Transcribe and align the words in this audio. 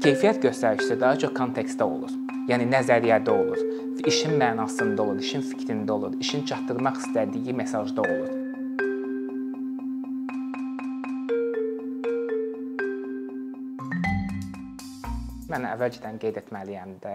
Keyfiyyət 0.00 0.38
göstəricisi 0.40 0.94
daha 0.96 1.18
çox 1.20 1.34
kontekstdə 1.36 1.84
olur. 1.84 2.12
Yəni 2.48 2.64
nəzəriyyədə 2.70 3.34
olur. 3.34 3.60
İşin 4.08 4.32
mənasında 4.40 5.04
olur, 5.04 5.20
işin 5.20 5.44
fikrində 5.44 5.92
olur, 5.92 6.14
işin 6.24 6.46
çatdırmaq 6.48 7.02
istədiyi 7.02 7.52
mesajda 7.58 8.06
olur. 8.08 8.39
Mən 15.50 15.64
əvvəlcədən 15.66 16.18
qeyd 16.22 16.36
etməliyəm 16.44 16.92
də, 17.02 17.14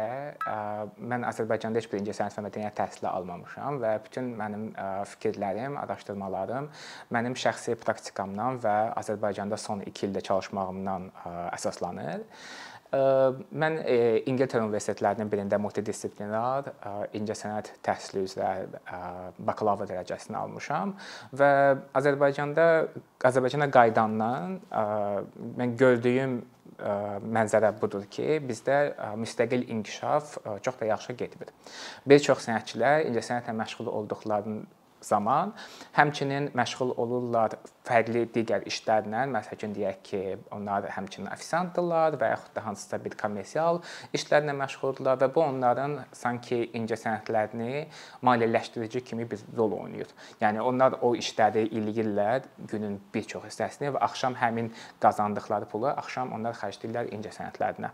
mən 1.00 1.24
Azərbaycanda 1.30 1.80
heç 1.80 1.88
bir 1.92 2.02
incəsənət 2.02 2.36
və 2.36 2.44
mədəniyyət 2.50 2.76
təhsili 2.82 3.08
almamışam 3.08 3.80
və 3.80 3.94
bütün 4.04 4.34
mənim 4.40 4.66
fikirlərim, 5.14 5.78
araşdırmalarım 5.80 6.68
mənim 7.16 7.38
şəxsi 7.40 7.78
praktikamdan 7.80 8.60
və 8.64 8.76
Azərbaycanda 9.00 9.60
son 9.62 9.84
2 9.88 10.08
ildə 10.10 10.24
çalışmağımdan 10.28 11.10
əsaslanır. 11.56 12.26
Mən 12.96 13.78
İngiltərə 14.30 14.64
universitetlərinin 14.64 15.32
birində 15.32 15.58
multidisiplinar 15.60 16.70
incəsənət 17.18 17.72
təhsili 17.84 18.24
üzrə 18.28 18.52
bakalavr 19.48 19.88
dərəcəsini 19.90 20.38
almışam 20.40 20.94
və 21.36 21.50
Azərbaycanda 21.98 22.68
Azərbaycana 23.32 23.68
qayıdandan 23.74 24.60
mən 25.60 25.76
gördüyüm 25.82 26.38
mənzərə 26.80 27.72
budur 27.80 28.06
ki, 28.12 28.40
bizdə 28.44 28.80
müstəqil 29.22 29.68
inkişaf 29.72 30.38
çox 30.66 30.80
da 30.80 30.90
yaxşı 30.92 31.16
getmir. 31.20 31.54
Bir 32.08 32.20
çox 32.20 32.48
sənətçilər 32.48 33.06
incəsənətlə 33.10 33.56
məşğul 33.56 33.92
olduqlarının 33.92 34.66
zaman 35.06 35.54
həmçinin 35.96 36.52
məşğul 36.58 36.96
olurlar 36.98 37.58
fərqli 37.86 38.26
digər 38.34 38.66
işlərlə. 38.70 39.26
Məsəl 39.32 39.58
üçün 39.58 39.76
deyək 39.76 40.00
ki, 40.06 40.22
onlar 40.56 40.88
həmçinin 40.96 41.30
ofisiantdırlar 41.34 42.18
və 42.22 42.32
yaxud 42.34 42.56
da 42.56 42.66
hansısa 42.66 43.00
bir 43.04 43.18
kommersial 43.20 43.82
işlərlə 44.16 44.56
məşğuldurlar 44.58 45.20
və 45.22 45.30
bu 45.36 45.44
onların 45.46 45.98
sanki 46.16 46.64
incəsənətlərini 46.78 47.86
maliyyələşdirici 48.26 49.04
kimi 49.06 49.30
bir 49.32 49.44
rol 49.58 49.78
oynayır. 49.80 50.12
Yəni 50.42 50.64
onlar 50.66 51.00
o 51.02 51.14
işləri 51.16 51.68
eləyirlər 51.70 52.50
günün 52.72 52.98
bir 53.14 53.28
çox 53.30 53.46
hissəsini 53.50 53.94
və 53.96 54.02
axşam 54.10 54.38
həmin 54.40 54.72
qazandıqları 55.04 55.70
pulu 55.72 55.92
axşam 55.94 56.34
onlar 56.36 56.58
xərcləyirlər 56.58 57.14
incəsənətlərinə. 57.16 57.94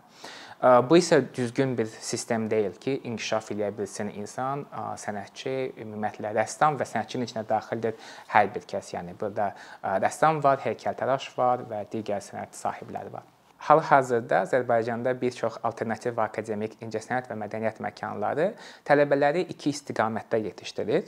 Bu 0.62 0.98
isə 1.00 1.18
düzgün 1.34 1.72
bir 1.78 1.88
sistem 1.90 2.44
deyil 2.50 2.76
ki, 2.78 3.00
inkişaf 3.10 3.48
eləyə 3.50 3.72
bilsin 3.74 4.12
insan, 4.14 4.68
sənətçi, 5.02 5.74
ümumiyyətlə 5.82 6.36
rəssam 6.38 6.78
və 6.78 6.86
sənətçinin 6.86 7.26
içinə 7.26 7.42
daxildir 7.50 7.98
hər 8.30 8.52
bir 8.54 8.68
kəs. 8.70 8.92
Yəni 8.94 9.16
burada 9.18 9.56
rəssam 9.82 10.42
var, 10.44 10.62
heykəltaraş 10.66 11.30
var 11.38 11.66
və 11.70 11.86
digər 11.92 12.22
sənət 12.22 12.58
sahibləri 12.58 13.14
var. 13.14 13.31
Hal-hazırda 13.62 14.40
Azərbaycanda 14.42 15.14
bir 15.22 15.32
çox 15.38 15.60
alternativ 15.64 16.18
akademik 16.20 16.80
incəsənət 16.82 17.28
və 17.30 17.36
mədəniyyət 17.38 17.78
məkanları 17.86 18.48
tələbələri 18.88 19.44
iki 19.54 19.70
istiqamətdə 19.70 20.40
yetişdirir. 20.48 21.06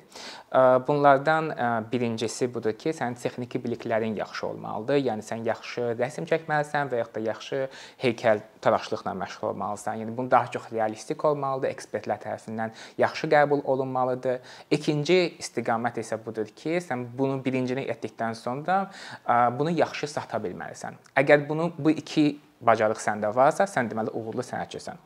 Bunlardan 0.88 1.50
birincisi 1.92 2.48
budur 2.54 2.78
ki, 2.78 2.94
sənin 2.94 3.18
texniki 3.18 3.58
biliklərin 3.64 4.14
yaxşı 4.20 4.46
olmalıdır. 4.52 5.02
Yəni 5.10 5.26
sən 5.26 5.42
yaxşı 5.50 5.88
rəsm 5.98 6.30
çəkməlisən 6.30 6.94
və 6.94 7.02
ya 7.02 7.08
da 7.16 7.26
yaxşı 7.26 7.64
heykəl 8.06 8.44
taraşlıqla 8.62 9.16
məşğul 9.24 9.50
olmalısan. 9.50 10.04
Yəni 10.04 10.18
bunu 10.18 10.32
daha 10.32 10.48
çox 10.54 10.70
realistik 10.72 11.26
olmalıdır, 11.26 11.74
ekspertlər 11.74 12.22
tərəfindən 12.22 12.78
yaxşı 13.02 13.28
qəbul 13.34 13.66
olunmalıdır. 13.66 14.40
İkinci 14.72 15.20
istiqamət 15.42 16.00
isə 16.06 16.22
budur 16.26 16.46
ki, 16.54 16.78
sən 16.86 17.10
bunu 17.18 17.42
birincini 17.44 17.90
etdikdən 17.90 18.38
sonra 18.38 18.92
bunu 19.58 19.74
yaxşı 19.74 20.08
sata 20.08 20.38
bilməlisən. 20.38 21.02
Əgər 21.18 21.50
bunu 21.50 21.72
bu 21.78 21.92
iki 21.92 22.43
bacarıq 22.66 23.00
səndə 23.02 23.30
varsa, 23.36 23.68
sən 23.70 23.90
deməli 23.92 24.14
uğurlu 24.14 24.44
sənətçisən. 24.46 25.00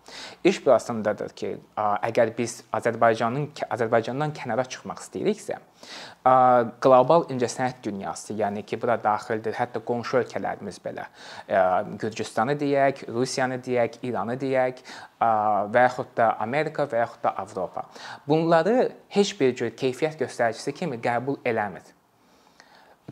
İş 0.44 0.60
burasındadır 0.66 1.34
ki, 1.38 1.50
əgər 1.78 2.34
biz 2.38 2.60
Azərbaycanın 2.74 3.50
Azərbaycandan 3.74 4.34
kənara 4.38 4.66
çıxmaq 4.70 5.02
istəyiriksə, 5.04 5.58
qlobal 6.84 7.28
incəsənət 7.34 7.84
dünyası, 7.86 8.34
yəni 8.38 8.64
ki, 8.68 8.80
bura 8.82 8.98
daxildir, 9.04 9.56
hətta 9.58 9.82
qonşu 9.86 10.22
ölkələrimiz 10.22 10.80
belə, 10.86 11.08
Gürcüstanı 12.02 12.58
deyək, 12.60 13.06
Rusiyanı 13.14 13.60
deyək, 13.66 14.00
İranı 14.08 14.38
deyək 14.42 14.82
və 15.74 15.86
yaxud 15.88 16.14
da 16.18 16.34
Amerika 16.44 16.88
və 16.90 17.04
yaxud 17.04 17.24
da 17.24 17.36
Avropa. 17.44 17.86
Bunları 18.28 18.92
heç 19.14 19.34
bir 19.40 19.56
cür 19.56 19.72
keyfiyyət 19.78 20.20
göstəricisi 20.26 20.74
kimi 20.74 21.00
qəbul 21.02 21.40
eləmir. 21.46 21.86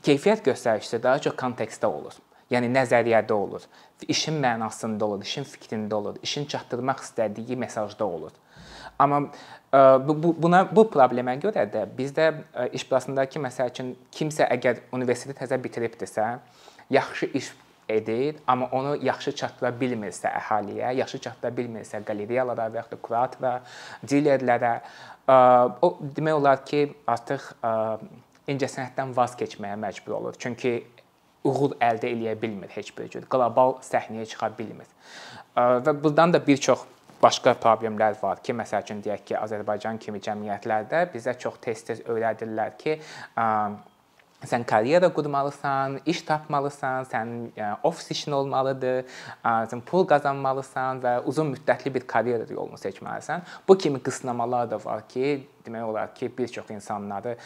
Keyfiyyət 0.05 0.43
göstəricisi 0.45 1.01
daha 1.01 1.21
çox 1.23 1.37
kontekstdə 1.39 1.87
olur. 1.87 2.17
Yəni 2.51 2.67
nəzəriyyədə 2.69 3.33
olur. 3.33 3.63
İşin 4.07 4.41
mənasında 4.43 5.03
olur, 5.03 5.21
işin 5.23 5.45
fikrində 5.47 5.95
olur, 5.95 6.17
işin 6.23 6.45
çatdırmaq 6.45 6.99
istədiyi 6.99 7.55
mesajda 7.55 8.05
olur. 8.05 8.31
Amma 8.99 9.21
bu 10.07 10.35
buna 10.41 10.63
bu 10.75 10.83
problemə 10.91 11.35
görə 11.39 11.63
də 11.71 11.85
bizdə 11.97 12.27
iş 12.75 12.85
burasındakı 12.91 13.39
məsəl 13.39 13.71
üçün 13.71 13.93
kimsə 14.11 14.47
əgər 14.51 14.83
universiteti 14.95 15.39
təzə 15.39 15.59
bitiribdirsə, 15.63 16.27
yaxşı 16.89 17.31
iş 17.33 17.53
edir, 17.89 18.35
amma 18.47 18.69
onu 18.71 18.95
yaxşı 19.05 19.35
çatdıra 19.35 19.71
bilmirsə 19.79 20.31
əhaliyə, 20.39 20.93
yaxşı 21.01 21.19
çatdıra 21.27 21.51
bilmirsə 21.57 22.03
qaleriyalara 22.05 22.69
və 22.73 22.81
ya 22.81 22.85
da 22.91 22.99
kuratora, 23.01 23.53
dilerlərə, 24.03 24.73
o 25.81 25.91
demək 26.17 26.39
olar 26.39 26.63
ki, 26.65 26.87
artıq 27.07 27.51
incəsənətdən 28.49 29.13
vaz 29.17 29.35
keçməyə 29.37 29.77
məcbur 29.81 30.19
olur. 30.19 30.35
Çünki 30.39 30.83
uğur 31.45 31.77
əldə 31.79 32.09
eləyə 32.09 32.35
bilmir 32.41 32.73
heç 32.75 32.91
bir 32.97 33.09
cür. 33.13 33.29
Qlobal 33.29 33.77
səhnəyə 33.85 34.25
çıxa 34.33 34.51
bilmir. 34.57 34.89
Və 35.55 35.95
burdan 36.03 36.33
da 36.33 36.41
bir 36.43 36.57
çox 36.57 36.83
başqa 37.21 37.55
problemlər 37.61 38.17
var 38.21 38.41
ki, 38.43 38.53
məsəl 38.53 38.83
üçün 38.83 39.01
deyək 39.05 39.25
ki, 39.29 39.35
Azərbaycan 39.39 39.97
kimi 40.01 40.19
cəmiyyətlərdə 40.21 41.07
bizə 41.13 41.33
çox 41.39 41.59
tez-tez 41.63 42.03
öyrədirlər 42.11 42.75
ki, 42.81 42.99
sən 44.45 44.65
karyera 44.67 45.07
qurmalısan, 45.15 45.99
iş 46.05 46.21
tapmalısan, 46.27 47.07
yəni, 47.09 47.69
ofis 47.87 48.11
işin 48.13 48.35
olmalıdır, 48.37 49.05
sən 49.71 49.81
pul 49.87 50.05
qazanmalısan 50.11 51.01
və 51.01 51.13
uzun 51.31 51.53
müddətli 51.55 51.93
bir 51.95 52.05
karyera 52.05 52.45
yolunu 52.51 52.77
seçməlisən. 52.77 53.45
Bu 53.67 53.77
kimi 53.77 54.03
qısnamalar 54.03 54.69
da 54.69 54.81
var 54.83 55.07
ki, 55.09 55.47
demək 55.65 55.87
olar 55.87 56.13
ki, 56.13 56.29
bir 56.37 56.51
çox 56.59 56.69
insanları 56.75 57.37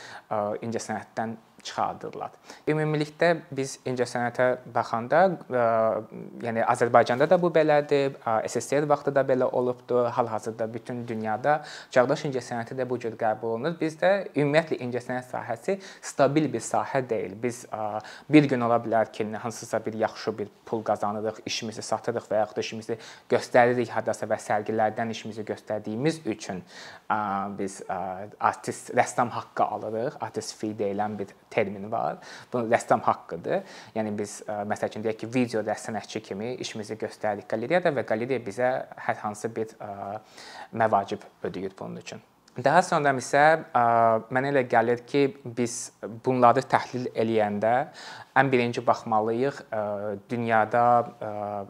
incəsənətdən 0.65 1.37
çıxardırlar. 1.63 2.31
Ümumilikdə 2.67 3.31
biz 3.55 3.77
incəsənətə 3.89 4.47
baxanda, 4.73 5.21
ə, 5.49 5.63
yəni 6.45 6.63
Azərbaycanda 6.65 7.29
da 7.29 7.39
bu 7.41 7.51
belədir, 7.53 8.15
SSR 8.47 8.87
vaxtı 8.89 9.13
da 9.15 9.23
belə 9.27 9.49
olubdu, 9.51 10.03
hal-hazırda 10.15 10.67
bütün 10.73 11.05
dünyada 11.07 11.59
çağdaş 11.91 12.25
incəsənəti 12.29 12.77
də 12.79 12.87
bu 12.89 12.99
cür 12.99 13.17
qəbul 13.19 13.55
olunur. 13.55 13.77
Bizdə 13.79 14.29
ümumiyyətlə 14.35 14.79
incəsənət 14.85 15.29
sahəsi 15.31 15.77
stabil 16.01 16.49
bir 16.53 16.63
sahə 16.63 17.01
deyil. 17.09 17.35
Biz 17.41 17.65
ə, 17.71 18.01
bir 18.29 18.49
gün 18.49 18.67
ola 18.67 18.79
bilər 18.83 19.11
ki, 19.11 19.27
hansısa 19.43 19.81
bir 19.85 19.93
yaxşı 19.99 20.37
bir 20.37 20.49
pul 20.65 20.83
qazanırıq, 20.85 21.41
işimizi 21.45 21.81
satırıq 21.81 22.29
və 22.29 22.43
yaxud 22.43 22.59
da 22.59 22.65
işimizi 22.65 22.97
göstəririk 23.31 23.91
hardasa 23.93 24.27
və 24.29 24.37
sərgilərdən 24.41 25.11
işimizi 25.13 25.45
göstərdiyimiz 25.47 26.21
üçün 26.29 26.61
ə, 27.09 27.19
biz 27.57 27.79
ə, 27.87 27.99
artist 28.39 28.93
rəssam 28.97 29.31
haqqı 29.33 29.63
alırıq. 29.63 30.19
Artist 30.21 30.55
fee 30.59 30.75
deyilən 30.77 31.17
bir 31.19 31.33
termini 31.49 31.91
var. 31.91 32.17
Bu 32.53 32.63
rəssam 32.69 33.03
haqqıdır. 33.05 33.63
Yəni 33.95 34.15
biz 34.17 34.39
ə, 34.45 34.61
məsəl 34.69 34.93
üçün 34.93 35.05
deyək 35.05 35.21
ki, 35.23 35.31
video 35.33 35.63
rəssənətçi 35.65 36.23
kimi 36.29 36.53
işimizi 36.65 36.97
göstəririk 37.01 37.49
qalereyada 37.49 37.93
və 37.95 38.05
qaleriya 38.09 38.41
bizə 38.45 38.73
hər 39.07 39.21
hansı 39.23 39.51
bir 39.55 39.75
ə, 39.79 40.19
məvacib 40.73 41.25
ödəyir 41.43 41.75
bunun 41.79 42.03
üçün. 42.03 42.21
Daha 42.57 42.81
sonra 42.83 43.13
isə 43.15 43.43
ə, 43.61 43.83
mənə 44.33 44.49
elə 44.51 44.65
gəlir 44.67 45.05
ki, 45.07 45.21
biz 45.45 45.91
bunları 46.25 46.63
təhlil 46.67 47.05
eləyəndə 47.13 47.75
ən 48.39 48.49
birinci 48.51 48.81
baxmalıyıq 48.85 49.57
dünyada 50.31 50.83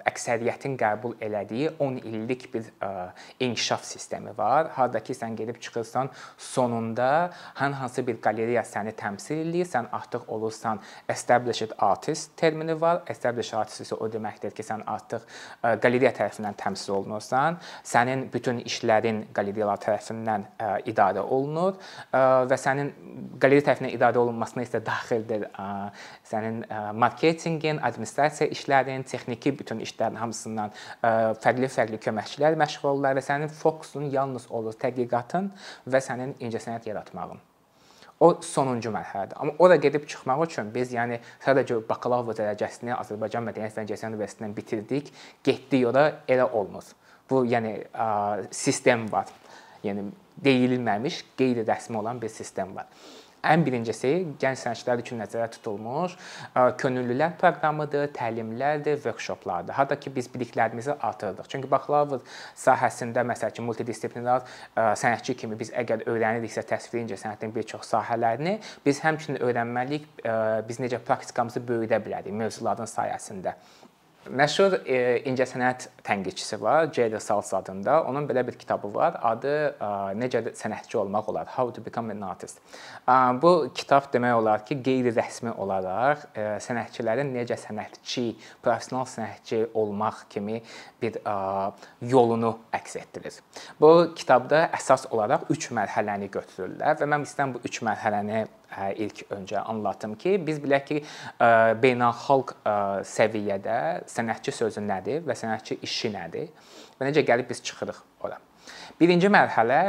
əksəriyyətin 0.09 0.75
qəbul 0.79 1.15
elədiyi 1.23 1.71
10 1.79 1.99
illik 2.09 2.47
bir 2.53 2.67
inkişaf 3.39 3.85
sistemi 3.87 4.35
var. 4.37 4.69
Harda 4.75 5.01
ki 5.03 5.15
sən 5.17 5.37
gedib 5.39 5.59
çıxırsan, 5.63 6.11
sonunda 6.37 7.31
hər 7.59 7.75
hansı 7.79 8.05
bir 8.07 8.19
qalereya 8.21 8.63
səni 8.67 8.93
təmsil 8.99 9.41
eləyir, 9.45 9.69
sən 9.69 9.89
artıq 9.95 10.27
olursan 10.27 10.81
established 11.09 11.73
artist 11.77 12.35
termini 12.37 12.75
var. 12.81 13.01
Established 13.07 13.57
artist 13.57 13.85
isə 13.87 13.97
o 13.97 14.09
deməkdir 14.11 14.53
ki, 14.55 14.65
sən 14.65 14.85
artıq 14.85 15.25
qalereya 15.63 16.13
tərəfindən 16.19 16.59
təmsil 16.59 16.97
olunursan. 16.99 17.57
Sənin 17.83 18.27
bütün 18.33 18.61
işlərin 18.67 19.25
qalereyalar 19.33 19.81
tərəfindən 19.87 20.47
idarə 20.89 21.23
olunur 21.23 21.77
və 22.11 22.57
sənin 22.59 22.91
qalereya 23.41 23.65
tərəfindən 23.67 23.95
idarə 23.95 24.21
olunmasına 24.21 24.65
isə 24.67 24.81
daxildir 24.85 25.47
sənin 26.29 26.63
marketinqin, 26.99 27.81
administrasiya 27.83 28.49
işlərinin, 28.55 29.03
texniki 29.09 29.53
bütün 29.59 29.83
işlərin 29.85 30.19
hamısından 30.21 30.73
fərqli-fərqli 31.43 31.99
köməkçilər 32.05 32.57
məşğul 32.59 32.93
olurlar 32.93 33.19
və 33.19 33.25
sənin 33.25 33.51
fokusun 33.51 34.09
yalnız 34.13 34.49
olur 34.49 34.77
tədqiqatın 34.79 35.51
və 35.89 36.03
sənin 36.03 36.35
incəsənət 36.39 36.89
yaratmağın. 36.91 37.39
O 38.19 38.33
sonuncu 38.43 38.91
mərhələdir. 38.91 39.37
Amma 39.39 39.53
ora 39.63 39.77
gedib 39.79 40.03
çıxmaq 40.11 40.41
üçün 40.43 40.73
biz 40.75 40.89
yəni 40.91 41.21
sadəcə 41.39 41.77
bakalavr 41.87 42.35
dərəcəsini 42.35 42.91
Azərbaycan 42.97 43.45
Mədəniyyət 43.47 43.77
və 43.79 43.85
İncəsənət 43.85 44.17
Universitetindən 44.17 44.55
bitirdik, 44.57 45.13
getdik 45.47 45.85
ora 45.87 46.03
elə 46.27 46.49
olmur. 46.51 46.83
Bu 47.31 47.45
yəni 47.47 47.77
sistem 48.51 49.07
var. 49.11 49.31
Yəni 49.87 50.09
deyilməmiş, 50.43 51.23
qeyri-rəsmi 51.39 51.97
olan 51.97 52.21
bir 52.21 52.29
sistem 52.29 52.75
var. 52.75 52.87
Ən 53.39 53.61
birincisi 53.63 54.09
gənc 54.35 54.59
sənətçilər 54.59 54.99
üçün 54.99 55.21
nəzərdə 55.21 55.45
tutulmuş 55.53 56.17
könüllülər 56.81 57.37
proqramıdır, 57.39 58.09
təlimlərdir, 58.11 58.97
workshoplardır. 58.99 59.77
Harda 59.77 59.95
ki 59.95 60.11
biz 60.11 60.27
biliklərimizi 60.33 60.97
artırdıq. 60.99 61.47
Çünki 61.47 61.71
bakalavr 61.71 62.19
sahəsində 62.59 63.23
məsəl 63.31 63.55
üçün 63.55 63.63
multidisiplinar 63.69 64.43
sənətçi 64.75 65.37
kimi 65.39 65.55
biz 65.59 65.71
əgər 65.71 66.03
öyrəniriksə 66.11 66.65
təsviri 66.67 67.05
incəsənətin 67.05 67.55
bir 67.55 67.63
çox 67.71 67.87
sahələrini, 67.95 68.57
biz 68.83 68.99
həmçinin 69.07 69.39
öyrənməliyik 69.39 70.09
biz 70.67 70.83
necə 70.83 70.99
praktikamızı 70.99 71.63
böyüdə 71.63 72.03
bilərik 72.03 72.35
mövzuların 72.35 72.91
sayəsində. 72.91 73.55
Məşhur 74.27 74.73
e, 74.83 74.95
incəsənət 75.31 75.85
tənqidçisi 76.03 76.57
var, 76.59 76.89
J.D. 76.91 77.21
Salz 77.23 77.53
adında. 77.55 78.01
Onun 78.03 78.25
belə 78.27 78.43
bir 78.47 78.57
kitabı 78.59 78.91
var. 78.93 79.15
Adı 79.23 79.53
e, 79.71 79.91
Necə 80.19 80.41
sənətçi 80.59 80.97
olmaq 80.99 81.29
olar? 81.31 81.47
How 81.55 81.71
to 81.73 81.85
become 81.85 82.11
an 82.11 82.25
artist. 82.27 82.59
E, 83.07 83.15
bu 83.41 83.71
kitab 83.73 84.11
demək 84.13 84.35
olar 84.41 84.65
ki, 84.67 84.75
qeyri-rəsmi 84.83 85.55
olaraq 85.55 86.27
e, 86.35 86.45
sənətçilərin 86.67 87.31
necə 87.31 87.55
sənətçi, 87.63 88.25
professional 88.61 89.07
sənətçi 89.07 89.63
olmaq 89.79 90.25
kimi 90.35 90.59
bir 91.01 91.21
e, 91.23 91.39
yolunu 92.11 92.57
əks 92.75 92.99
etdirir. 92.99 93.39
Bu 93.79 94.11
kitabda 94.19 94.67
əsas 94.75 95.07
olaraq 95.15 95.47
3 95.47 95.71
mərhələni 95.79 96.27
götürürlər 96.35 96.99
və 96.99 97.07
mən 97.07 97.23
istəyirəm 97.23 97.55
bu 97.55 97.63
3 97.71 97.85
mərhələni 97.87 98.43
Hə, 98.43 98.47
ilk 98.97 99.23
öncə 99.35 99.63
anlatım 99.63 100.15
ki, 100.19 100.35
biz 100.47 100.59
bilək 100.63 100.85
ki, 100.91 100.99
beynəlxalq 101.83 102.57
səviyyədə 103.13 103.79
sənətçi 104.09 104.57
sözü 104.59 104.85
nədir 104.85 105.25
və 105.27 105.37
sənətçi 105.37 105.81
işi 105.87 106.13
nədir 106.13 106.53
və 106.99 107.09
necə 107.09 107.25
gəlib 107.25 107.49
biz 107.49 107.63
çıxırıq 107.63 108.05
ora. 108.27 108.37
Birinci 108.99 109.29
mərhələ 109.31 109.79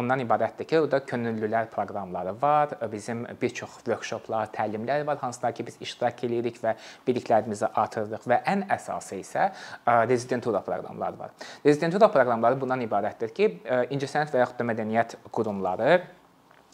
ondan 0.00 0.22
ibarətdir 0.24 0.66
ki, 0.66 0.78
orada 0.80 0.98
könüllülər 1.06 1.68
proqramları 1.70 2.32
var, 2.40 2.72
bizim 2.90 3.26
bir 3.42 3.52
çox 3.54 3.76
workshoplar, 3.84 4.48
təlimlər 4.54 5.04
var, 5.06 5.20
hansılar 5.20 5.52
ki 5.54 5.66
biz 5.68 5.76
iştirak 5.84 6.24
edirik 6.24 6.58
və 6.62 6.72
biliklərimizi 7.06 7.68
artırırıq 7.68 8.24
və 8.32 8.40
ən 8.48 8.64
əsası 8.74 9.20
isə 9.20 9.50
rezidentura 10.08 10.64
proqramları 10.66 11.20
var. 11.20 11.36
Rezidentura 11.66 12.08
proqramları 12.10 12.58
bundan 12.60 12.82
ibarətdir 12.88 13.34
ki, 13.36 13.50
incəsənət 13.92 14.32
və 14.32 14.42
yaxud 14.42 14.62
da 14.62 14.70
mədəniyyət 14.72 15.18
qurumları 15.30 16.00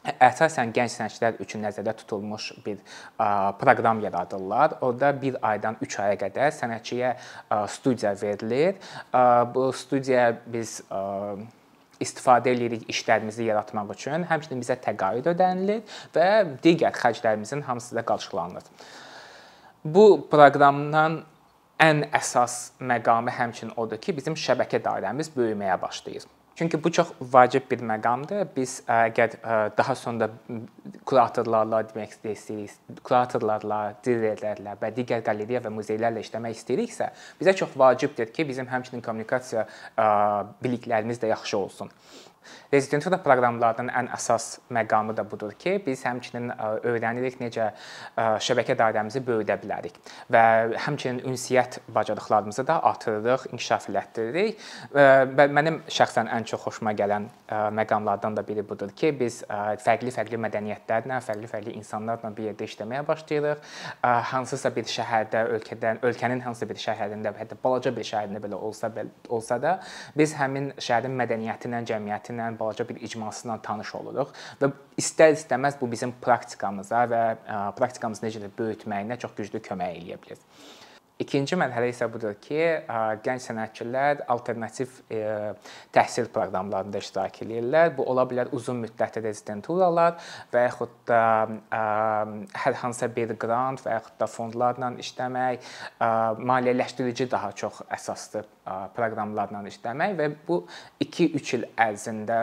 əsasən 0.05 0.73
gənc 0.77 0.93
sənətçilər 0.99 1.39
üçün 1.41 1.65
nəzərdə 1.65 1.95
tutulmuş 2.03 2.51
bir 2.67 2.79
proqram 3.61 4.03
yaradırlar. 4.05 4.79
Orda 4.85 5.13
1 5.23 5.39
aydan 5.43 5.79
3 5.81 5.99
aya 6.05 6.19
qədər 6.21 6.53
sənətçiyə 6.59 7.15
studiya 7.73 8.15
verilir. 8.23 8.77
Bu 9.55 9.71
studiyaya 9.73 10.37
biz 10.47 10.83
istifadə 12.05 12.53
edirik 12.53 12.89
işlərimizi 12.91 13.47
yaratmaq 13.49 13.95
üçün. 13.95 14.27
Həmçinin 14.29 14.61
bizə 14.61 14.77
təqaüd 14.83 15.31
ödənilir 15.31 15.83
və 16.15 16.29
digər 16.65 16.93
xərclərimizin 16.99 17.63
hamısı 17.65 17.97
da 17.97 18.05
qarşılanır. 18.05 18.67
Bu 19.85 20.07
proqramdan 20.31 21.23
ən 21.81 22.05
əsas 22.15 22.75
məqamı 22.81 23.33
həmçinin 23.35 23.75
odur 23.81 23.99
ki, 24.01 24.15
bizim 24.17 24.37
şəbəkə 24.39 24.83
dairəmiz 24.85 25.33
böyüməyə 25.37 25.81
başlayır. 25.81 26.27
Çünki 26.57 26.85
bu 26.85 26.93
çox 26.93 27.09
vacib 27.21 27.65
bir 27.71 27.81
məqamdır. 27.83 28.47
Biz 28.57 28.77
əgər 28.87 29.33
daha 29.77 29.95
sonra 29.99 30.29
kuratorlarla 31.05 31.81
demək 31.91 32.15
istəyirik, 32.15 32.77
kuratorlarla, 33.03 33.81
dilerlərlə 34.07 34.77
və 34.79 34.93
digər 34.95 35.25
qaleriya 35.27 35.65
və 35.65 35.73
muzeylərlə 35.75 36.23
işləmək 36.23 36.55
istəyiriksə, 36.61 37.11
bizə 37.41 37.57
çox 37.59 37.75
vacibdir 37.79 38.31
ki, 38.33 38.47
bizim 38.49 38.71
həmçinin 38.71 39.03
kommunikasiya 39.03 39.67
biliklərimiz 40.63 41.19
də 41.23 41.35
yaxşı 41.35 41.59
olsun. 41.59 41.91
Rezidentura 42.73 43.19
proqramlarının 43.23 43.91
ən 43.95 44.11
əsas 44.15 44.61
məqamı 44.75 45.17
da 45.17 45.25
budur 45.31 45.53
ki, 45.59 45.77
biz 45.87 46.05
həmçinin 46.07 46.53
öyrənirik 46.85 47.41
necə 47.41 47.71
şəbəkə 48.17 48.77
dairəmizi 48.79 49.23
böyüdə 49.25 49.57
bilərik 49.63 49.97
və 50.33 50.45
həmçinin 50.87 51.23
ünsiyyət 51.31 51.81
bacarıqlarımızı 51.95 52.67
da 52.67 52.79
artırırıq, 52.91 53.49
inkişaf 53.53 53.89
elətdiririk. 53.93 54.63
Və 54.95 55.49
mənim 55.51 55.81
şəxsən 55.89 56.31
ən 56.35 56.47
çox 56.49 56.67
xoşuma 56.69 56.95
gələn 56.99 57.29
məqamlardan 57.51 58.37
da 58.37 58.47
biri 58.47 58.65
budur 58.69 58.93
ki, 58.95 59.13
biz 59.21 59.43
fərqli-fərqli 59.49 60.41
mədəniyyətlərlə, 60.47 61.21
fərqli-fərqli 61.29 61.75
insanlarla 61.81 62.31
bir 62.37 62.51
yerdə 62.51 62.69
işləməyə 62.69 63.05
başlayırıq. 63.09 63.75
Hansısa 64.35 64.75
bir 64.75 64.89
şəhərdə, 64.91 65.45
ölkədən, 65.59 66.03
ölkənin 66.07 66.45
hansısa 66.45 66.69
bir 66.71 66.81
şəhərində, 66.85 67.35
hətta 67.39 67.59
balaca 67.63 67.95
bir 67.95 68.07
şəhərində 68.07 68.43
belə 68.45 68.59
olsa 68.61 68.91
olsa 69.29 69.59
da, 69.63 69.75
biz 70.17 70.35
həmin 70.39 70.73
şəhərin 70.79 71.15
mədəniyyəti 71.19 71.71
ilə, 71.71 71.83
cəmiyyəti 71.89 72.34
ilə, 72.35 72.51
balaca 72.59 72.87
bir 72.89 73.01
icması 73.07 73.49
ilə 73.49 73.59
tanış 73.65 73.95
oluruq 74.03 74.37
və 74.61 74.73
istər-istəməz 75.01 75.81
bu 75.81 75.91
bizim 75.91 76.15
praktikamıza 76.25 77.07
və 77.11 77.25
praktikamızı 77.81 78.27
necə 78.29 78.45
də 78.45 78.55
böyütməyinə 78.59 79.21
çox 79.23 79.39
güclü 79.39 79.63
kömək 79.65 80.01
edə 80.03 80.21
bilər. 80.21 80.49
İkinci 81.23 81.55
mərhələ 81.55 81.93
isə 81.93 82.09
budur 82.11 82.33
ki, 82.43 82.57
gənc 83.23 83.45
sənətçilər 83.45 84.25
alternativ 84.35 84.97
təhsil 85.95 86.27
proqramlarında 86.35 86.99
iştirak 86.99 87.39
edirlər. 87.45 87.93
Bu 87.95 88.03
ola 88.11 88.25
bilər 88.27 88.51
uzun 88.51 88.81
müddətli 88.83 89.23
rezidenturalar 89.23 90.17
və 90.51 90.65
yaxud 90.65 90.97
da 91.07 91.21
hər 91.71 92.81
hansısa 92.81 93.07
bir 93.15 93.37
qrant 93.39 93.85
və 93.87 93.95
yaxud 93.95 94.19
da 94.25 94.27
fondlarla 94.27 94.91
işləmək, 95.07 95.71
maliyyələşdirici 96.51 97.31
daha 97.31 97.53
çox 97.63 97.85
əsasdır 97.95 98.51
proqramlarla 98.65 99.61
işləmək 99.69 100.15
və 100.19 100.29
bu 100.49 100.61
2-3 101.05 101.57
il 101.59 101.67
ərzində 101.77 102.39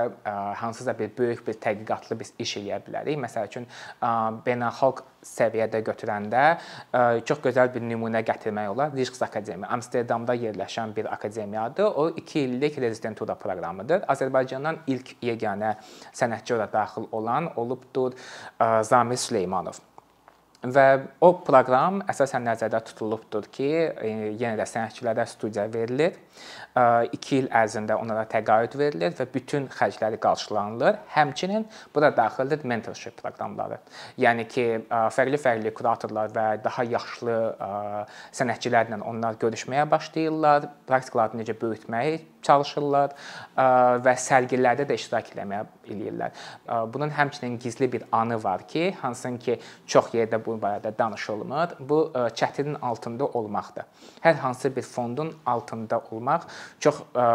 hansısa 0.61 0.93
bir 0.97 1.09
böyük 1.17 1.45
bir 1.47 1.57
tədqiqatlı 1.63 2.19
biz 2.19 2.33
iş 2.39 2.57
eləyə 2.61 2.81
bilərik. 2.85 3.17
Məsəl 3.21 3.49
üçün 3.49 3.65
beynəlxalq 4.45 5.03
səviyyədə 5.25 5.83
götürəndə 5.85 6.45
çox 7.25 7.43
gözəl 7.43 7.73
bir 7.73 7.85
nümunə 7.85 8.23
gətirmək 8.25 8.71
olar. 8.71 8.95
Rijks 8.95 9.21
Akademiya 9.25 9.69
Amsterdamda 9.73 10.37
yerləşən 10.37 10.95
bir 10.95 11.11
akademiyadır. 11.13 11.83
O 11.85 12.09
2 12.09 12.39
illik 12.39 12.79
rezidentura 12.81 13.35
proqramıdır. 13.35 14.05
Azərbaycandan 14.09 14.81
ilk 14.87 15.15
yeganə 15.21 15.75
sənətçi 16.13 16.57
ora 16.57 16.69
daxil 16.73 17.09
olan 17.11 17.51
olubdur 17.55 18.17
Zamir 18.81 19.17
Süleymanov. 19.17 19.90
Və 20.61 20.85
o 21.25 21.31
proqram 21.41 22.03
əsasən 22.11 22.43
nəzərdə 22.45 22.83
tutulubdur 22.85 23.47
ki, 23.49 23.69
e, 23.97 24.11
yenə 24.37 24.59
də 24.59 24.67
sənətçilərə 24.69 25.25
studiya 25.25 25.65
verilir. 25.73 26.19
2 26.75 27.33
il 27.35 27.47
ərzində 27.51 27.97
onlara 27.99 28.23
təqaüd 28.31 28.77
verilir 28.79 29.11
və 29.17 29.25
bütün 29.33 29.65
xərcləri 29.73 30.19
qarşılanılır. 30.21 31.01
Həmçinin 31.15 31.65
bura 31.95 32.11
daxildir 32.15 32.63
mentorship 32.63 33.17
proqramları. 33.19 33.81
Yəni 34.21 34.45
ki, 34.47 34.65
fərqli-fərqli 34.87 35.73
kuratorlar 35.75 36.31
və 36.31 36.45
daha 36.63 36.85
yaşlı 36.93 37.37
sənətçilərlə 38.37 39.01
onlar 39.01 39.41
görüşməyə 39.41 39.89
başlayırlar, 39.91 40.69
praktikalarını 40.87 41.43
necə 41.43 41.57
böyütməyi 41.59 42.21
çalışırlar 42.45 43.13
və 44.05 44.13
sərgilərdə 44.17 44.87
də 44.89 44.97
iştirak 44.97 45.33
etməyə 45.33 45.65
eləyirlər. 45.91 46.39
Bunun 46.93 47.11
həmçinin 47.13 47.59
gizli 47.61 47.91
bir 47.91 48.07
anı 48.11 48.39
var 48.43 48.63
ki, 48.67 48.95
hansın 49.01 49.37
ki, 49.37 49.59
çox 49.85 50.13
yerdə 50.15 50.39
bu 50.45 50.50
barədə 50.61 50.91
danışılmır. 50.97 51.77
Bu 51.79 51.99
çətinin 52.35 52.79
altında 52.81 53.27
olmaqdır. 53.27 53.85
Hər 54.23 54.39
hansı 54.43 54.75
bir 54.75 54.81
fondun 54.81 55.33
altında 55.45 56.01
olmaq 56.11 56.47
çox 56.79 57.01
e, 57.15 57.25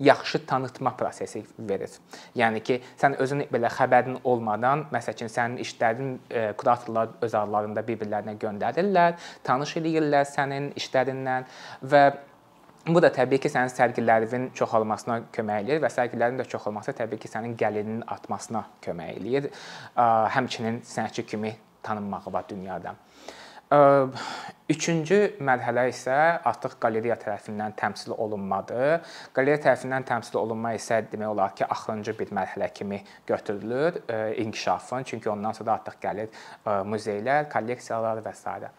yaxşı 0.00 0.46
tanıtma 0.46 0.96
prosesi 0.96 1.44
verir. 1.58 1.90
Yəni 2.36 2.62
ki, 2.66 2.80
sən 2.98 3.16
özün 3.22 3.44
belə 3.52 3.70
xəbərin 3.72 4.18
olmadan, 4.24 4.86
məsələn, 4.92 5.30
sənin 5.30 5.62
işlərin 5.62 6.14
e, 6.30 6.44
kuratorlar 6.58 7.14
öz 7.22 7.34
aralarında 7.34 7.84
bir-birlərinə 7.86 8.34
göndərirlər, 8.42 9.18
tanış 9.46 9.76
eləyirlər 9.80 10.26
sənin 10.34 10.72
işlərindən 10.80 11.46
və 11.92 12.04
Bu 12.84 13.00
da 13.00 13.08
təbii 13.08 13.40
ki, 13.40 13.48
sənin 13.48 13.70
sərgilərinin 13.72 14.50
çoxalmasına 14.58 15.14
kömək 15.32 15.62
eləyir 15.62 15.78
və 15.80 15.88
sərgilərin 15.88 16.36
də 16.36 16.44
çoxalması 16.52 16.92
təbii 16.98 17.16
ki, 17.22 17.30
sənin 17.32 17.54
gəlirinin 17.56 18.02
artmasına 18.12 18.60
kömək 18.84 19.14
eləyir. 19.14 19.46
Həmçinin 20.34 20.82
sənətçi 20.84 21.24
kimi 21.30 21.54
tanınmağı 21.82 22.32
var 22.34 22.44
dünyada. 22.50 22.92
Üçüncü 24.68 25.18
mərhələ 25.40 25.86
isə 25.88 26.18
artıq 26.44 26.76
qaleriya 26.82 27.16
tərəfindən 27.22 27.72
təmsil 27.80 28.12
olunmadır. 28.20 29.00
Qaleriya 29.32 29.62
tərəfindən 29.64 30.04
təmsil 30.10 30.36
olunma 30.42 30.74
isə 30.76 31.00
demək 31.08 31.32
olar 31.32 31.56
ki, 31.56 31.64
axırıncı 31.64 32.14
bir 32.20 32.34
mərhələ 32.36 32.68
kimi 32.76 33.00
götürülür 33.26 34.02
inkişafın, 34.44 35.08
çünki 35.08 35.32
ondan 35.32 35.56
sonra 35.56 35.78
artıq 35.80 35.96
gəlir 36.04 36.44
muzeylər, 36.92 37.48
kolleksiyalar 37.48 38.20
və 38.28 38.36
s. 38.36 38.70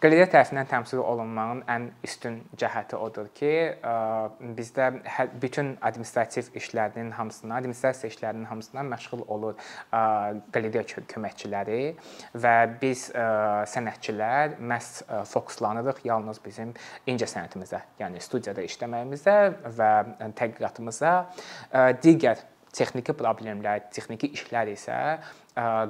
Qaleriya 0.00 0.26
tərəfindən 0.32 0.68
təmsil 0.70 1.00
olunmanın 1.04 1.62
ən 1.68 1.86
üstün 2.04 2.38
cəhəti 2.60 2.96
odur 2.96 3.28
ki, 3.36 3.50
bizdə 4.56 4.86
bütün 5.42 5.74
administrativ 5.84 6.50
işlərinin 6.56 7.10
hamısına, 7.16 7.58
administrasiya 7.60 8.10
işlərinin 8.12 8.46
hamısına 8.48 8.84
məşğul 8.90 9.24
olur 9.28 9.58
qaleriya 9.92 10.84
köməkçiləri 11.14 11.80
və 12.44 12.54
biz 12.80 13.06
sənətçilər 13.74 14.56
məhz 14.72 15.02
fokuslanırıq 15.32 16.04
yalnız 16.08 16.40
bizim 16.44 16.72
incə 17.08 17.28
sənətimizə, 17.28 17.82
yəni 18.00 18.24
studiyada 18.24 18.64
işləməyimizə 18.68 19.36
və 19.80 19.92
tədqiqatımıza. 20.40 21.14
Digər 22.04 22.40
texniki 22.76 23.14
problemlər, 23.18 23.86
texniki 23.94 24.30
işlər 24.36 24.70
isə 24.72 24.96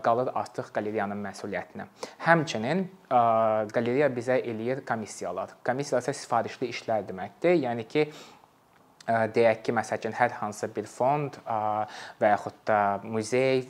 qalır 0.04 0.32
artıq 0.40 0.70
qaleriyanın 0.74 1.20
məsuliyyətinə. 1.22 1.86
Həmçinin 2.24 2.86
qaleriya 3.10 4.08
bizə 4.14 4.40
eləyir 4.40 4.84
komissiyalar. 4.88 5.58
Komissiyalar 5.66 6.06
isə 6.06 6.16
sifarişli 6.22 6.70
işlər 6.72 7.04
deməkdir. 7.08 7.58
Yəni 7.66 7.86
ki, 7.90 8.06
deyək 9.08 9.62
ki, 9.64 9.72
məsəl 9.74 9.98
üçün 9.98 10.14
hər 10.14 10.34
hansı 10.38 10.68
bir 10.74 10.86
fond 10.86 11.34
və 12.20 12.30
yaxud 12.30 12.58
da 12.68 13.00
muzey 13.02 13.62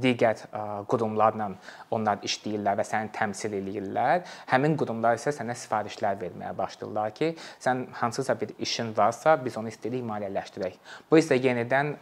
digər 0.00 0.44
qurumlarla 0.88 1.48
onlar 1.92 2.22
işləyirlər 2.26 2.78
və 2.78 2.86
səni 2.86 3.10
təmsil 3.16 3.56
eləyirlər. 3.58 4.22
Həmin 4.52 4.76
qurumlar 4.80 5.18
isə 5.18 5.34
sənə 5.34 5.56
sifarişlər 5.58 6.20
verməyə 6.22 6.54
başlayırlar 6.56 7.14
ki, 7.18 7.32
sən 7.62 7.86
hansısa 8.00 8.38
bir 8.40 8.54
işin 8.62 8.94
varsa, 8.96 9.36
biz 9.44 9.58
onu 9.58 9.72
istəyirik 9.72 10.06
maliyyələşdirək. 10.06 10.78
Bu 11.10 11.20
isə 11.20 11.36
yenidən 11.36 11.96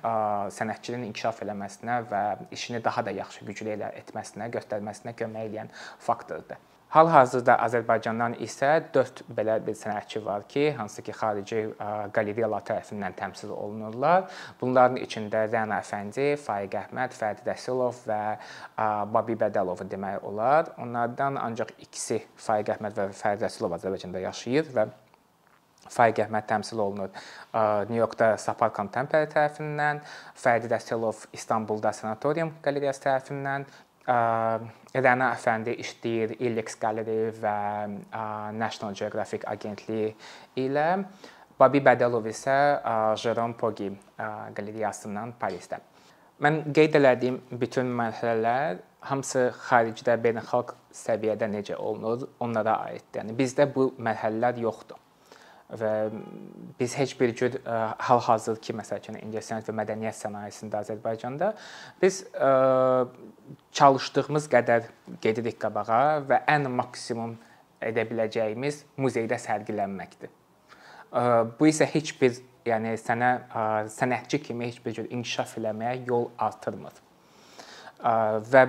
sənətçinin 0.55 1.09
inkişaf 1.09 1.43
eləməsinə 1.47 2.03
və 2.13 2.23
işini 2.55 2.85
daha 2.85 3.07
da 3.07 3.17
yaxşı 3.23 3.49
güclü 3.49 3.81
etməsinə, 3.89 4.53
göstərməsinə 4.55 5.17
kömək 5.19 5.51
edən 5.51 5.75
faktordur. 5.99 6.61
Hal-hazırda 6.95 7.57
Azərbaycandan 7.59 8.37
isə 8.45 8.69
4 8.95 9.25
belə 9.35 9.57
bir 9.67 9.75
sənətçi 9.75 10.21
var 10.23 10.45
ki, 10.47 10.69
hansı 10.79 11.03
ki, 11.03 11.11
xarici 11.19 11.63
qaleriyalar 12.15 12.63
tərəfindən 12.69 13.17
təmsil 13.19 13.51
olunurlar. 13.51 14.29
Bunların 14.61 15.01
içində 15.03 15.41
Rəna 15.51 15.81
Əfəndi, 15.83 16.29
Faiq 16.39 16.77
Əhməd, 16.85 17.17
Fərdi 17.19 17.43
Rəsulov 17.49 17.99
və 18.07 18.19
Babi 19.11 19.35
Bədəlov 19.41 19.83
demək 19.91 20.23
olar. 20.29 20.71
Onlardan 20.79 21.41
ancaq 21.43 21.73
ikisi 21.83 22.21
Faiq 22.39 22.71
Əhməd 22.77 23.01
və 23.01 23.09
Fərdi 23.19 23.43
Rəsulov 23.49 23.75
Azərbaycanda 23.81 24.23
yaşayır 24.29 24.71
və 24.77 24.85
Faiq 25.91 26.21
Əhməd 26.29 26.47
təmsil 26.53 26.79
olunur 26.79 27.11
New 27.91 27.99
Yorkda 27.99 28.37
Sapar 28.39 28.71
Contemporary 28.77 29.27
tərəfindən, 29.35 29.99
Fərdi 30.39 30.71
Rəsulov 30.71 31.27
İstanbulda 31.35 31.91
Sanatorium 31.93 32.55
qalereyası 32.63 33.03
tərəfindən, 33.09 33.67
Rəna 34.07 35.31
Əfəndi 35.33 35.75
işləyir 35.81 36.35
Illex 36.39 36.77
Gallery 36.81 37.31
və 37.41 37.57
National 38.53 38.97
Geographic 38.99 39.47
agentliyi 39.49 40.13
ilə. 40.61 40.89
Babi 41.59 41.81
Bədəlov 41.81 42.27
isə 42.29 42.57
Jerome 43.23 43.57
Poggi 43.57 43.93
qalereyasından 44.19 45.37
Parisdə. 45.41 45.79
Mən 46.43 46.65
qeyd 46.75 46.99
elədiyim 46.99 47.39
bütün 47.61 47.93
mərhələlər 47.95 48.83
hamısı 49.09 49.47
xaricdə 49.69 50.19
beynəlxalq 50.21 50.75
səviyyədə 50.97 51.49
necə 51.53 51.79
olunur, 51.79 52.27
onlara 52.43 52.81
aiddir. 52.89 53.23
Yəni 53.23 53.39
bizdə 53.39 53.69
bu 53.71 53.93
mərhələlər 54.03 54.59
yoxdur 54.65 55.04
və 55.81 55.93
biz 56.79 56.97
heç 56.99 57.15
bir 57.21 57.35
cür 57.37 57.57
hal-hazırki 58.09 58.75
məsəl 58.77 59.03
üçün 59.03 59.19
incəsənət 59.21 59.71
və 59.71 59.75
mədəniyyət 59.81 60.19
sənayesində 60.21 60.81
Azərbaycanda 60.85 61.51
biz 62.03 62.23
çalışdığımız 63.81 64.49
qədər 64.53 64.89
gedirik 65.25 65.59
qabağa 65.63 66.23
və 66.29 66.41
ən 66.55 66.71
maksimum 66.71 67.37
edə 67.85 68.07
biləcəyimiz 68.09 68.85
muzeydə 68.97 69.39
sərgilənməkdir. 69.43 70.31
Bu 71.59 71.69
isə 71.69 71.87
heç 71.91 72.15
bir, 72.21 72.39
yəni 72.67 72.95
sənə 73.01 73.35
sənətçi 73.93 74.41
kimi 74.47 74.71
heç 74.71 74.81
bir 74.85 74.97
cür 74.97 75.11
inkişaf 75.11 75.59
eləməyə 75.61 76.01
yol 76.09 76.31
artırmır. 76.43 77.03
Və 78.51 78.65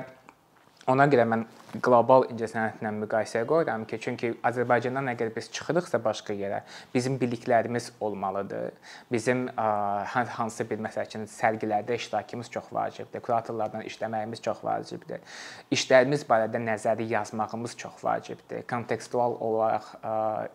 Ona 0.92 1.08
görə 1.10 1.26
mən 1.26 1.46
qlobal 1.84 2.28
incəsənətlə 2.30 2.92
müqayisəyə 3.02 3.46
qoyuram 3.50 3.86
ki, 3.90 4.00
çünki 4.04 4.32
Azərbaycandan 4.46 5.10
əgər 5.16 5.32
biz 5.36 5.50
çıxırıqsa 5.56 6.00
başqa 6.04 6.36
yerə, 6.38 6.62
bizim 6.94 7.18
biliklərimiz 7.22 7.92
olmalıdır. 8.00 8.76
Bizim 9.12 9.48
hər 9.56 10.32
hansı 10.38 10.68
bir 10.70 10.80
məsəl 10.86 11.10
üçün 11.10 11.26
sərgilərdə 11.32 11.98
iştirakımız 12.00 12.52
çox 12.54 12.72
vacibdir. 12.76 13.24
Kuratorlarla 13.26 13.84
işləməyimiz 13.90 14.44
çox 14.46 14.64
vacibdir. 14.64 15.26
İşlərimiz 15.74 16.28
barədə 16.30 16.62
nəzəri 16.62 17.10
yazmağımız 17.12 17.78
çox 17.82 18.04
vacibdir. 18.04 18.66
Kontekstual 18.70 19.38
olaraq 19.42 19.94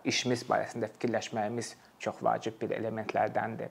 işimiz 0.04 0.46
barəsində 0.48 0.92
fikirləşməyimiz 0.96 1.74
çox 2.00 2.22
vacib 2.24 2.54
bir 2.56 2.70
elementlərdəndir. 2.72 3.68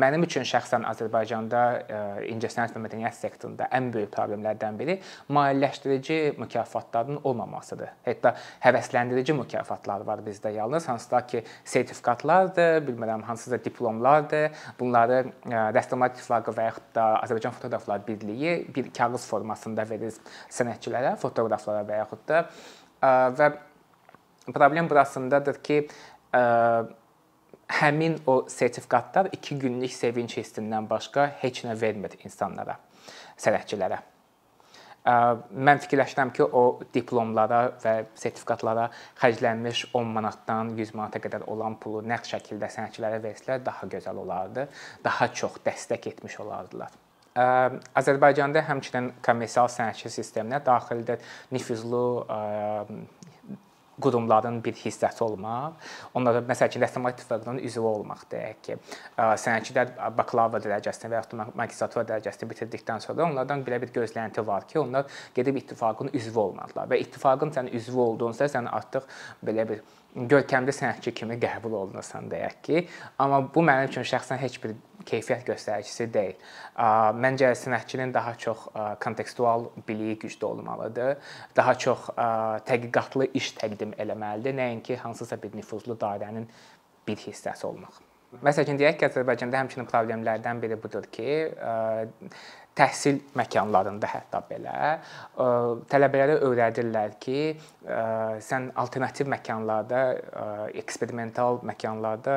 Mənim 0.00 0.22
üçün 0.24 0.44
şəxsən 0.48 0.86
Azərbaycanda 0.88 1.60
incəsənət 2.28 2.72
və 2.72 2.80
mədəniyyət 2.84 3.16
sektorunda 3.18 3.68
ən 3.76 3.90
böyük 3.92 4.08
problemlərdən 4.14 4.78
biri 4.80 4.98
maliyyələşdirici 5.32 6.38
mükafatların 6.78 7.20
olmamasıdır. 7.24 7.88
Hətta 8.06 8.34
həvəsləndirici 8.62 9.34
mükafatlar 9.34 10.04
var 10.06 10.20
bizdə 10.24 10.52
yalnız, 10.52 10.88
hansılar 10.88 11.26
ki, 11.28 11.44
sertifikatlardır, 11.64 12.86
bilmirəm, 12.86 13.22
hansısa 13.22 13.62
diplomlardır. 13.64 14.50
Bunları 14.78 15.32
Rəssamlar 15.46 16.12
İttifaqı 16.12 16.52
və 16.52 16.68
yaxud 16.68 16.94
da 16.94 17.20
Azərbaycan 17.22 17.52
Fotoqraflar 17.52 18.06
Birliyi 18.06 18.66
bir 18.74 18.90
kağız 18.92 19.26
formasında 19.26 19.88
verir 19.88 20.14
sənətçilərə, 20.50 21.16
fotoqraflara 21.16 21.84
və 21.86 21.98
yaxud 22.02 22.28
da 22.28 22.44
və 23.38 23.52
problem 24.52 24.88
burasındadır 24.90 25.62
ki, 25.62 25.88
həmin 27.68 28.20
o 28.26 28.44
sertifikatlar 28.48 29.28
2 29.32 29.58
günlük 29.58 29.92
sevinc 29.92 30.36
hissindən 30.38 30.88
başqa 30.88 31.26
heç 31.42 31.64
nə 31.64 31.80
vermir 31.80 32.16
insanlara, 32.24 32.78
sənətçilərə. 33.36 33.98
Mən 35.08 35.80
fikirləşirəm 35.80 36.30
ki, 36.36 36.44
o 36.44 36.80
diplomlara 36.92 37.60
və 37.82 37.94
sertifikatlara 38.18 38.88
xərclənmiş 39.20 39.86
10 39.96 40.14
manatdan 40.18 40.74
100 40.76 40.94
manata 40.98 41.22
qədər 41.24 41.46
olan 41.48 41.78
pulu 41.80 42.02
nəqd 42.04 42.32
şəkildə 42.34 42.68
sənətçilərə 42.74 43.22
versələr 43.24 43.62
daha 43.64 43.88
gözəl 43.88 44.20
olardı, 44.24 44.68
daha 45.04 45.30
çox 45.40 45.60
dəstək 45.64 46.10
etmiş 46.12 46.40
olardılar. 46.44 46.92
Azərbaycanda 47.38 48.64
həmçinin 48.66 49.12
kommersial 49.22 49.68
sənətçi 49.70 50.10
sisteminə 50.10 50.58
daxildir 50.66 51.22
nüfuzlu 51.54 52.04
qurumların 54.02 54.60
bir 54.64 54.76
hissəsi 54.78 55.22
olmaq, 55.24 55.76
onlara 56.14 56.42
məsəl 56.48 56.70
üçün 56.70 56.84
Rəssamlar 56.84 57.14
İttifaqının 57.16 57.60
üzvü 57.68 57.86
olmaq 57.92 58.24
deyək 58.32 58.62
ki, 58.66 58.78
sənətçilər 59.18 59.92
bakalavr 60.18 60.62
dərəcəsində 60.64 61.12
və 61.12 61.20
ya 61.20 61.48
magistratura 61.58 62.06
dərəcəsində 62.08 62.50
bitirdikdən 62.52 63.04
sonra 63.04 63.26
onlardan 63.26 63.64
belə 63.66 63.80
bir 63.82 63.94
gözlənti 64.00 64.44
var 64.46 64.66
ki, 64.70 64.78
onlar 64.82 65.06
gedib 65.34 65.62
ittifaqın 65.62 66.12
üzvü 66.12 66.44
olmalıdırlar 66.46 66.92
və 66.92 67.00
ittifaqın 67.04 67.54
sən 67.56 67.72
üzvü 67.74 68.04
olduğunsa 68.08 68.50
sən 68.52 68.70
artıq 68.70 69.08
belə 69.44 69.68
bir 69.68 69.82
görkəmli 70.16 70.72
sənətçi 70.72 71.12
kimi 71.14 71.36
qəbul 71.40 71.74
olunursan 71.82 72.30
deyək 72.32 72.60
ki, 72.64 72.84
amma 73.20 73.42
bu 73.54 73.62
mənim 73.62 73.90
üçün 73.90 74.06
şəxsən 74.08 74.40
heç 74.40 74.56
bir 74.62 74.74
keyfiyyət 75.08 75.46
göstəricisi 75.48 76.08
deyil. 76.12 76.40
Məncə 77.22 77.52
sənətçinin 77.56 78.12
daha 78.14 78.34
çox 78.40 78.66
kontekstual 79.04 79.68
biliyi 79.88 80.18
güclü 80.18 80.46
olmalıdır. 80.46 81.16
Daha 81.56 81.74
çox 81.78 82.10
tədqiqatlı 82.68 83.30
iş 83.38 83.54
təqdim 83.60 83.94
eləməlidir, 84.00 84.56
nəinki 84.58 84.98
hansısa 85.04 85.40
bir 85.42 85.54
nüfuzlu 85.56 85.96
dairənin 86.00 86.48
bir 87.08 87.16
hissəsi 87.28 87.66
olmaq. 87.68 88.02
Məsələn, 88.44 88.76
deyək 88.76 88.98
ki, 89.00 89.06
Azərbaycanda 89.08 89.56
həmçinin 89.56 89.86
problemlərdən 89.88 90.58
biri 90.60 90.76
budur 90.82 91.06
ki, 91.08 91.28
təhsil 92.78 93.18
məkanlarında 93.38 94.08
hətta 94.12 94.40
belə 94.48 94.76
tələbələrə 95.90 96.38
öyrədirlər 96.46 97.16
ki, 97.22 97.40
sən 98.44 98.70
alternativ 98.78 99.28
məkanlarda, 99.32 100.02
eksperimental 100.78 101.60
məkanlarda 101.66 102.36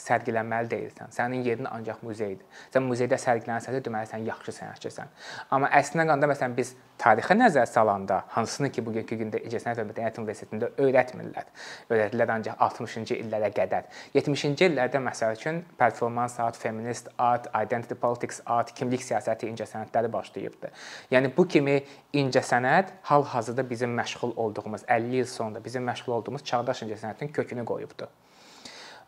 sərgilənməli 0.00 0.70
deyilsən. 0.72 1.12
Sənin 1.14 1.44
yerin 1.46 1.68
ancaq 1.70 2.02
muzeydir. 2.06 2.44
Sən 2.72 2.86
muzeydə 2.88 3.18
sərgilənsən, 3.20 3.80
deməli 3.84 4.10
sən 4.10 4.26
yaxşı 4.26 4.56
sənətçisən. 4.60 5.14
Amma 5.54 5.70
əslində 5.76 6.06
qanda 6.10 6.30
məsələn 6.30 6.56
biz 6.56 6.74
tarixə 7.00 7.36
nəzər 7.36 7.66
salanda, 7.68 8.22
hansını 8.32 8.70
ki, 8.72 8.84
bugünkü 8.86 9.18
gündə 9.20 9.42
İncəsənət 9.44 9.82
və 9.82 9.86
Mədəniyyət 9.90 10.20
Universitetində 10.22 10.70
öyrətmirlər. 10.80 11.50
Öyrədilər 11.92 12.32
ancaq 12.38 12.56
60-cı 12.62 13.18
illərə 13.20 13.50
qədər. 13.56 13.90
70-ci 14.14 14.70
illərdə 14.70 15.02
məsəl 15.04 15.36
üçün 15.36 15.60
performans 15.76 16.38
art, 16.40 16.56
feminist 16.56 17.10
art, 17.20 17.50
identity 17.52 17.98
politics 18.00 18.40
art, 18.46 18.72
kimlik 18.78 19.04
siyasəti 19.04 19.50
incəsənətləri 19.66 20.12
başlayıbdı. 20.12 20.70
Yəni 21.10 21.32
bu 21.36 21.46
kimi 21.48 21.80
incəsənət 22.14 22.94
hal-hazırda 23.02 23.68
bizim 23.70 23.98
məşğul 23.98 24.36
olduğumuz 24.36 24.82
50 24.88 25.16
il 25.16 25.24
sonra 25.24 25.64
bizim 25.64 25.84
məşğul 25.88 26.12
olduğumuz 26.12 26.44
çağdaş 26.44 26.82
incəsənətin 26.82 27.32
kökünü 27.32 27.64
qoyubdu. 27.64 28.08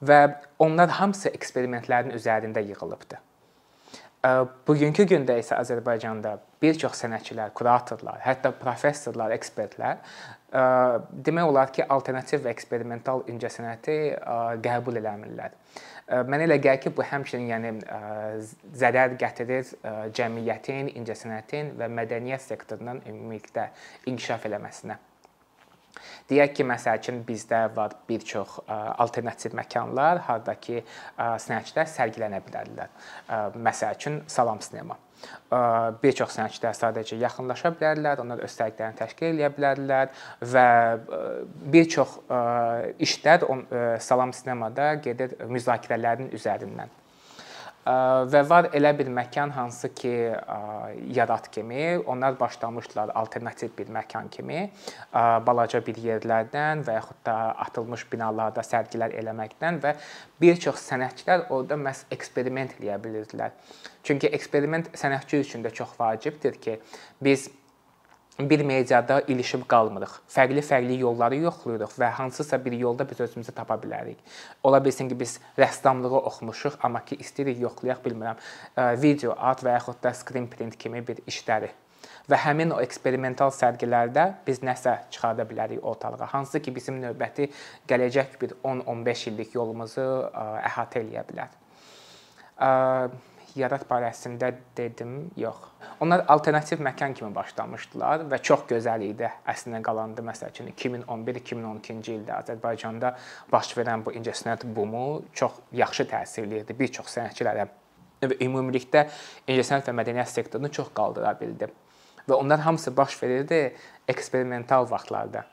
Və 0.03 0.21
onlar 0.59 0.89
hamısı 0.89 1.29
eksperimentlərin 1.29 2.15
üzərində 2.15 2.63
yığılıbdı. 2.63 3.19
Bugünkü 4.67 5.05
gündə 5.07 5.37
isə 5.39 5.55
Azərbaycanda 5.63 6.33
bir 6.63 6.75
çox 6.75 6.99
sənətçilər, 7.05 7.53
kuratorlar, 7.55 8.19
hətta 8.25 8.51
professorlar, 8.51 9.31
ekspertlər 9.37 10.01
demək 11.29 11.51
olar 11.53 11.71
ki, 11.71 11.85
alternativ 11.87 12.43
və 12.43 12.51
eksperimental 12.51 13.23
incəsənəti 13.31 13.99
qəbul 14.65 14.99
eləmirlər. 14.99 15.55
Mənə 16.27 16.49
elə 16.49 16.57
gəlir 16.65 16.83
ki, 16.83 16.93
bu 16.97 17.05
həmçinin 17.07 17.51
yəni 17.53 17.73
zərər 18.81 19.15
gətirir 19.21 19.71
cəmiyyətin, 20.17 20.89
incəsənətin 20.99 21.77
və 21.79 21.91
mədəniyyət 22.01 22.47
sektorunun 22.49 23.05
ümumilikdə 23.07 23.69
inkişaf 24.11 24.49
eləməsinə. 24.49 24.99
Deyək 26.29 26.55
ki, 26.59 26.65
məsəl 26.69 27.01
üçün 27.01 27.23
bizdə 27.25 27.63
var 27.77 27.95
bir 28.09 28.25
çox 28.29 28.59
alternativ 28.69 29.55
məkanlar, 29.57 30.21
hardakı 30.29 30.83
sənətçilər 31.17 31.89
sərgilənə 31.89 32.43
bilərlər. 32.45 32.93
Məsəl 33.57 33.97
üçün 33.97 34.21
Salam 34.29 34.61
sinema. 34.65 34.99
Bir 36.03 36.15
çox 36.15 36.37
sənətçilər 36.37 36.77
sadəcə 36.77 37.19
yaxınlaşa 37.19 37.73
bilərlər, 37.79 38.21
onlar 38.23 38.45
öz 38.45 38.53
sərgilərini 38.53 39.01
təşkil 39.01 39.41
edə 39.41 39.51
bilərlər 39.57 40.13
və 40.53 40.69
bir 41.73 41.91
çox 41.97 42.21
işlər 43.09 43.49
Salam 44.05 44.37
sinemada 44.37 44.95
gedir 45.09 45.35
müzakirələrin 45.49 46.31
üzərindən 46.37 46.93
və 47.89 48.41
var 48.49 48.69
elə 48.77 48.91
bir 48.99 49.09
məkan 49.13 49.51
hansı 49.55 49.89
ki 49.95 50.13
Yarat 51.15 51.51
kimi 51.51 51.99
onlar 52.07 52.41
başlamışdılar 52.41 53.11
alternativ 53.15 53.71
bir 53.79 53.89
məkan 53.95 54.29
kimi 54.31 54.71
balaca 55.47 55.81
bir 55.87 55.97
yerlərdən 55.97 56.85
və 56.85 56.99
yaxud 56.99 57.23
da 57.27 57.37
atılmış 57.67 58.05
binalarda 58.13 58.65
sərgilər 58.67 59.15
eləməkdən 59.23 59.81
və 59.85 59.95
bir 60.41 60.61
çox 60.61 60.83
sənətçilər 60.91 61.49
orada 61.49 61.79
məhz 61.81 62.05
eksperiment 62.13 62.77
eləyə 62.79 62.99
bilirdilər. 63.05 63.55
Çünki 64.05 64.29
eksperiment 64.37 64.93
sənətçi 64.97 65.41
üçün 65.45 65.65
də 65.65 65.73
çox 65.75 65.97
vacibdir 65.99 66.61
ki, 66.61 66.79
biz 67.25 67.49
bir 68.39 68.61
mediada 68.61 69.21
ilişib 69.21 69.65
qalmırıq. 69.69 70.13
Fərqli-fərqli 70.31 71.01
yolları 71.01 71.41
yoxlayırıq 71.43 71.97
və 71.99 72.11
hansısa 72.21 72.65
bir 72.65 72.73
yolda 72.73 73.09
biz 73.11 73.21
özümüzü 73.21 73.53
tapa 73.53 73.75
bilərik. 73.75 74.21
Ola 74.63 74.85
bilsin 74.85 75.09
ki, 75.09 75.19
biz 75.21 75.41
rəssamlığı 75.59 76.23
oxumuşuq, 76.23 76.79
amma 76.83 77.03
ki 77.05 77.19
istəyirik 77.19 77.59
yoxlayaq 77.67 78.05
bilmirəm, 78.05 78.39
video, 79.03 79.35
art 79.39 79.65
və 79.67 79.75
yaxud 79.75 79.99
da 80.03 80.15
screen 80.15 80.47
print 80.47 80.79
kimi 80.79 81.03
bir 81.07 81.19
işləri 81.27 81.73
və 82.29 82.37
həmin 82.37 82.75
o 82.77 82.81
eksperimental 82.85 83.51
sərgilərdə 83.55 84.27
biz 84.47 84.61
nəsə 84.63 84.95
çıxarda 85.11 85.47
bilərik 85.49 85.85
ortalığa. 85.85 86.29
Hansı 86.29 86.61
ki 86.61 86.75
bizim 86.77 87.01
növbəti 87.03 87.49
gələcək 87.89 88.37
bir 88.41 88.53
10-15 88.63 89.25
illik 89.33 89.57
yolumuzu 89.57 90.05
əhatə 90.69 91.03
eləyə 91.03 91.25
bilər 91.31 91.51
yarat 93.59 93.85
barəsində 93.91 94.51
dedim, 94.77 95.31
yox. 95.37 95.67
Onlar 96.01 96.25
alternativ 96.29 96.81
məkan 96.85 97.15
kimi 97.19 97.31
başlamışdılar 97.35 98.25
və 98.31 98.39
çox 98.43 98.65
gözəl 98.71 99.05
idi. 99.09 99.29
Əslində 99.51 99.81
qalanda 99.87 100.23
məsəl 100.27 100.53
üçün 100.53 100.71
2011-2012-ci 100.73 102.15
ildə 102.15 102.37
Azərbaycanda 102.39 103.13
baş 103.53 103.75
verən 103.79 104.05
bu 104.07 104.15
incəsənət 104.19 104.67
bumu 104.77 105.25
çox 105.35 105.61
yaxşı 105.73 106.09
təsirli 106.13 106.63
idi 106.63 106.79
bir 106.79 106.95
çox 107.01 107.13
sənətçilərə 107.17 107.69
və 108.23 108.39
ümumilikdə 108.47 109.05
incəsənət 109.47 109.91
və 109.91 109.99
mədəniyyət 110.01 110.33
sektorunu 110.33 110.73
çox 110.75 110.91
qaldıra 110.97 111.35
bildi. 111.41 111.71
Və 112.29 112.37
onlar 112.37 112.61
hamısı 112.61 112.97
baş 112.97 113.23
verirdi 113.23 113.77
eksperimental 114.09 114.91
vaxtlarda. 114.91 115.45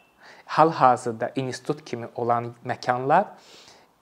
Hal-hazırda 0.45 1.31
institut 1.35 1.85
kimi 1.85 2.07
olan 2.15 2.53
məkanlar 2.65 3.25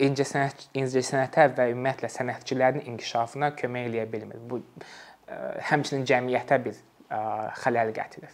incəsənət 0.02 0.68
incəsənətə 0.80 1.50
və 1.58 1.68
ümumiyyətlə 1.74 2.10
sənətçilərin 2.14 2.88
inkişafına 2.94 3.52
kömək 3.60 3.90
eləyə 3.90 4.08
bilmir. 4.10 4.42
Bu 4.50 4.62
həmçinin 5.70 6.08
cəmiyyətə 6.10 6.60
bir 6.66 6.80
xələl 7.62 7.94
gətirir. 7.96 8.34